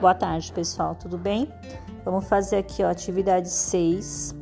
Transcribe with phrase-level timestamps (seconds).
[0.00, 1.52] Boa tarde, pessoal, tudo bem?
[2.04, 4.32] Vamos fazer aqui a atividade 6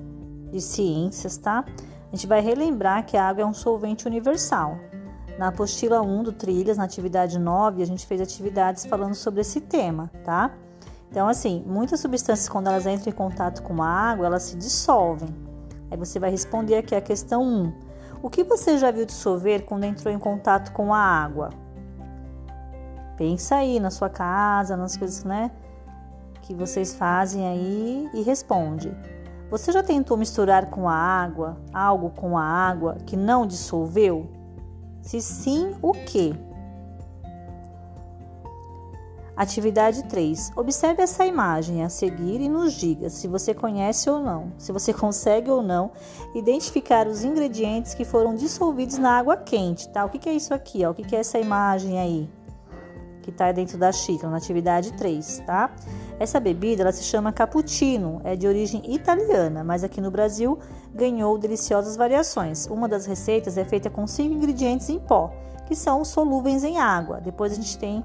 [0.53, 1.65] de ciências, tá?
[2.13, 4.77] A gente vai relembrar que a água é um solvente universal.
[5.39, 9.63] Na apostila 1 do Trilhas, na atividade 9, a gente fez atividades falando sobre esse
[9.63, 10.51] tema, tá?
[11.11, 15.35] Então, assim, muitas substâncias, quando elas entram em contato com a água, elas se dissolvem.
[15.91, 17.73] Aí você vai responder aqui a questão 1.
[18.23, 21.49] O que você já viu dissolver quando entrou em contato com a água?
[23.17, 25.51] Pensa aí na sua casa, nas coisas, né,
[26.43, 28.95] que vocês fazem aí e responde.
[29.51, 34.29] Você já tentou misturar com a água algo com a água que não dissolveu?
[35.01, 36.35] Se sim, o que?
[39.37, 40.53] Atividade 3.
[40.57, 44.93] Observe essa imagem a seguir e nos diga se você conhece ou não, se você
[44.95, 45.93] consegue ou não
[46.35, 50.05] identificar os ingredientes que foram dissolvidos na água quente, tá?
[50.05, 50.85] O que, é isso aqui?
[50.85, 50.91] Ó?
[50.91, 52.29] O que é essa imagem aí?
[53.27, 55.69] Que está dentro da xícara, na atividade 3, tá?
[56.17, 60.57] Essa bebida ela se chama cappuccino, é de origem italiana, mas aqui no Brasil
[60.95, 62.69] ganhou deliciosas variações.
[62.69, 65.35] Uma das receitas é feita com cinco ingredientes em pó,
[65.67, 67.21] que são solúveis em água.
[67.21, 68.05] Depois a gente tem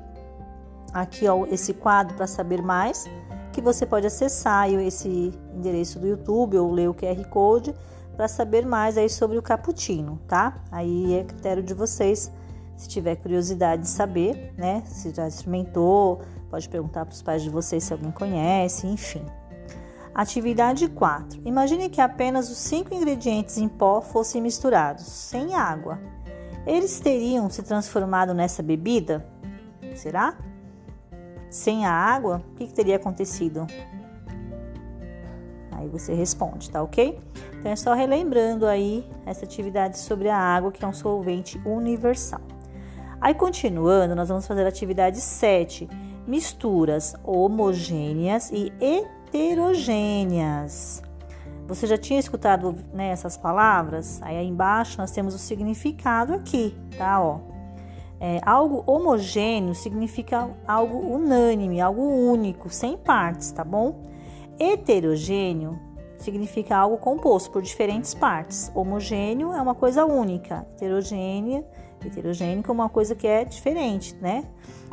[0.92, 3.06] aqui ó, esse quadro para saber mais,
[3.54, 7.76] que você pode acessar esse endereço do YouTube ou ler o QR Code
[8.16, 10.64] para saber mais aí sobre o cappuccino, tá?
[10.72, 12.32] Aí é critério de vocês
[12.82, 14.82] se tiver curiosidade de saber, né?
[14.88, 19.24] Se já experimentou, pode perguntar para os pais de vocês se alguém conhece, enfim.
[20.16, 21.42] Atividade 4.
[21.46, 26.00] Imagine que apenas os cinco ingredientes em pó fossem misturados, sem água.
[26.66, 29.26] Eles teriam se transformado nessa bebida?
[29.96, 30.36] Será?
[31.50, 33.68] Sem a água, o que, que teria acontecido?
[35.72, 37.20] Aí você responde, tá ok?
[37.60, 42.42] Então é só relembrando aí essa atividade sobre a água, que é um solvente universal.
[43.22, 45.88] Aí, continuando, nós vamos fazer a atividade 7,
[46.26, 51.04] misturas homogêneas e heterogêneas.
[51.68, 54.20] Você já tinha escutado né, essas palavras?
[54.24, 57.22] Aí, aí embaixo nós temos o significado aqui, tá?
[57.22, 57.42] Ó.
[58.20, 64.02] É, algo homogêneo significa algo unânime, algo único, sem partes, tá bom?
[64.60, 65.80] Heterogêneo
[66.18, 68.72] significa algo composto por diferentes partes.
[68.74, 71.64] Homogêneo é uma coisa única, heterogênea
[72.06, 74.46] Heterogênico é uma coisa que é diferente, né?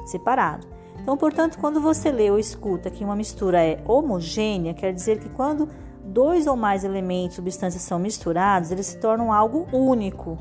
[0.07, 0.67] Separado.
[1.01, 5.29] Então, portanto, quando você lê ou escuta que uma mistura é homogênea, quer dizer que
[5.31, 5.69] quando
[6.05, 10.39] dois ou mais elementos, substâncias são misturados, eles se tornam algo único.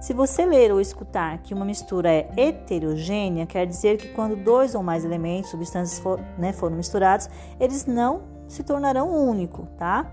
[0.00, 4.74] Se você ler ou escutar que uma mistura é heterogênea, quer dizer que quando dois
[4.74, 7.28] ou mais elementos, substâncias for, né, foram misturados,
[7.58, 10.10] eles não se tornarão único, tá?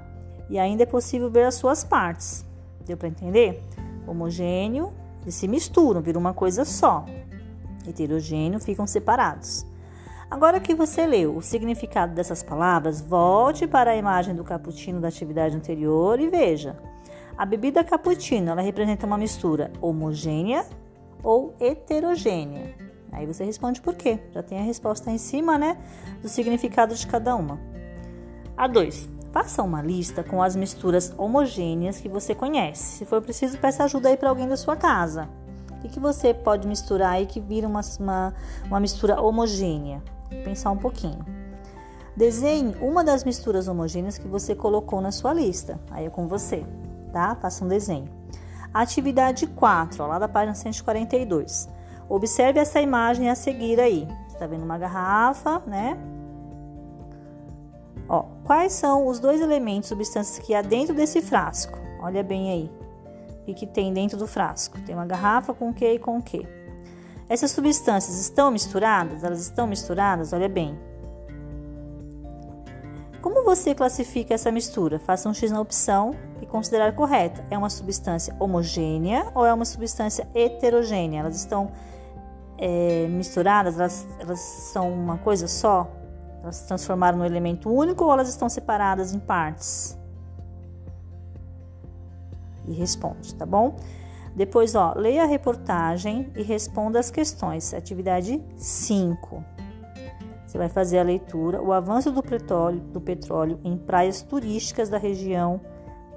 [0.50, 2.46] E ainda é possível ver as suas partes.
[2.86, 3.62] Deu para entender?
[4.08, 7.06] Homogêneo eles se misturam, viram uma coisa só.
[7.88, 9.66] Heterogêneo ficam separados.
[10.30, 15.10] Agora que você leu o significado dessas palavras, volte para a imagem do cappuccino da
[15.10, 16.78] atividade anterior e veja.
[17.38, 20.66] A bebida cappuccino, ela representa uma mistura homogênea
[21.22, 22.76] ou heterogênea.
[23.12, 24.20] Aí você responde por quê.
[24.32, 25.78] Já tem a resposta em cima, né,
[26.22, 27.60] do significado de cada uma.
[28.56, 29.10] A 2.
[29.32, 32.98] Faça uma lista com as misturas homogêneas que você conhece.
[32.98, 35.30] Se for preciso, peça ajuda aí para alguém da sua casa.
[35.72, 38.34] O que, você pode misturar aí que vira uma, uma,
[38.66, 40.04] uma mistura homogênea?
[40.44, 41.26] Pensar um pouquinho.
[42.16, 45.80] Desenhe uma das misturas homogêneas que você colocou na sua lista.
[45.90, 46.66] Aí é com você,
[47.14, 47.36] tá?
[47.36, 48.10] Faça um desenho.
[48.74, 51.70] Atividade 4, ó, lá da página 142.
[52.08, 54.08] Observe essa imagem a seguir aí.
[54.28, 55.98] Você tá vendo uma garrafa, né?
[58.44, 61.78] Quais são os dois elementos, substâncias que há dentro desse frasco?
[62.02, 62.72] Olha bem aí.
[63.42, 64.80] O que, que tem dentro do frasco?
[64.82, 66.48] Tem uma garrafa com o que e com o que?
[67.30, 69.24] Essas substâncias estão misturadas?
[69.24, 70.34] Elas estão misturadas?
[70.34, 70.78] Olha bem.
[73.22, 75.00] Como você classifica essa mistura?
[75.00, 77.46] Faça um X na opção e considerar correta.
[77.52, 81.20] É uma substância homogênea ou é uma substância heterogênea?
[81.20, 81.72] Elas estão
[82.58, 83.80] é, misturadas?
[83.80, 85.90] Elas, elas são uma coisa só?
[86.42, 89.98] Elas se transformaram num elemento único ou elas estão separadas em partes?
[92.68, 93.76] E responde, tá bom?
[94.36, 97.74] Depois, ó, leia a reportagem e responda as questões.
[97.74, 99.44] Atividade 5.
[100.46, 104.98] Você vai fazer a leitura, o avanço do petróleo, do petróleo em praias turísticas da
[104.98, 105.62] região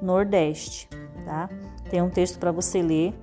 [0.02, 0.88] Nordeste,
[1.24, 1.48] tá?
[1.88, 3.14] Tem um texto para você ler.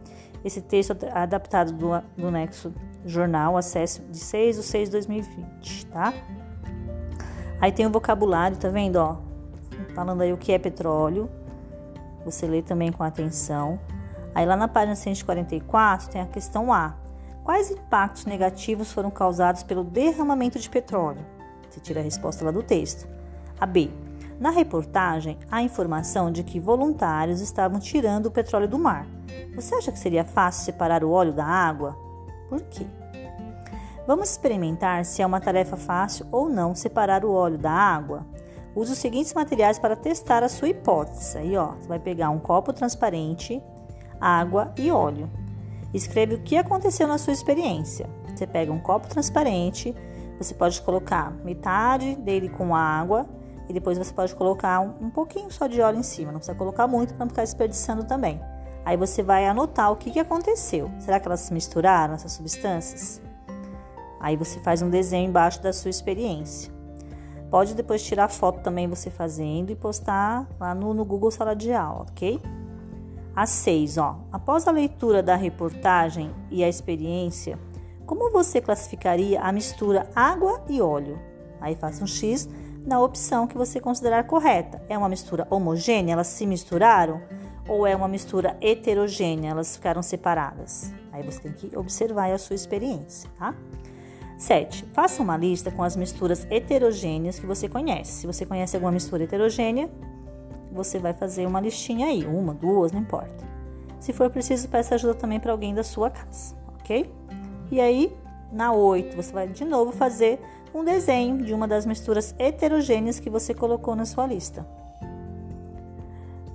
[0.44, 2.74] Esse texto é adaptado do, do Nexo
[3.06, 6.14] Jornal, acesso de 6 de 6 de 2020, tá?
[7.62, 9.18] Aí tem o vocabulário, tá vendo, ó?
[9.94, 11.30] Falando aí o que é petróleo.
[12.26, 13.80] Você lê também com atenção.
[14.34, 16.96] Aí lá na página 144 tem a questão A.
[17.44, 21.24] Quais impactos negativos foram causados pelo derramamento de petróleo?
[21.70, 23.08] Você tira a resposta lá do texto.
[23.60, 23.92] A B.
[24.40, 29.06] Na reportagem, há informação de que voluntários estavam tirando o petróleo do mar.
[29.56, 31.96] Você acha que seria fácil separar o óleo da água?
[32.50, 32.88] Por quê?
[34.08, 38.26] Vamos experimentar se é uma tarefa fácil ou não separar o óleo da água.
[38.76, 41.38] Use os seguintes materiais para testar a sua hipótese.
[41.38, 43.62] Aí, ó, você vai pegar um copo transparente,
[44.20, 45.30] água e óleo.
[45.94, 48.10] Escreve o que aconteceu na sua experiência.
[48.34, 49.94] Você pega um copo transparente,
[50.38, 53.28] você pode colocar metade dele com água
[53.70, 56.32] e depois você pode colocar um, pouquinho só de óleo em cima.
[56.32, 58.42] Não precisa colocar muito para não ficar desperdiçando também.
[58.84, 60.90] Aí você vai anotar o que, que aconteceu.
[61.00, 63.22] Será que elas se misturaram, essas substâncias?
[64.22, 66.72] Aí você faz um desenho embaixo da sua experiência.
[67.50, 71.74] Pode depois tirar foto também você fazendo e postar lá no, no Google Sala de
[71.74, 72.40] Aula, ok?
[73.36, 74.20] A 6, ó.
[74.32, 77.58] Após a leitura da reportagem e a experiência,
[78.06, 81.20] como você classificaria a mistura água e óleo?
[81.60, 82.48] Aí faça um X
[82.86, 84.84] na opção que você considerar correta.
[84.88, 86.14] É uma mistura homogênea?
[86.14, 87.22] Elas se misturaram?
[87.68, 89.52] Ou é uma mistura heterogênea?
[89.52, 90.94] Elas ficaram separadas?
[91.12, 93.56] Aí você tem que observar a sua experiência, tá?
[94.42, 94.86] 7.
[94.92, 98.22] Faça uma lista com as misturas heterogêneas que você conhece.
[98.22, 99.88] Se você conhece alguma mistura heterogênea,
[100.72, 103.46] você vai fazer uma listinha aí, uma, duas, não importa.
[104.00, 107.14] Se for preciso, peça ajuda também para alguém da sua casa, ok?
[107.70, 108.12] E aí,
[108.52, 110.40] na 8, você vai de novo fazer
[110.74, 114.66] um desenho de uma das misturas heterogêneas que você colocou na sua lista.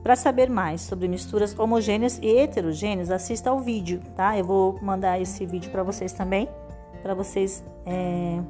[0.02, 4.36] Para saber mais sobre misturas homogêneas e heterogêneas, assista ao vídeo, tá?
[4.36, 6.48] Eu vou mandar esse vídeo para vocês também
[7.06, 8.40] para vocês é,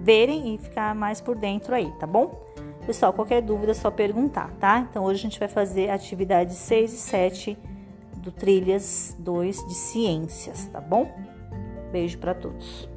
[0.00, 2.42] verem e ficar mais por dentro aí, tá bom?
[2.86, 4.86] Pessoal, qualquer dúvida é só perguntar, tá?
[4.90, 7.58] Então hoje a gente vai fazer atividades 6 e 7
[8.16, 11.12] do Trilhas 2 de Ciências, tá bom?
[11.92, 12.88] Beijo para todos.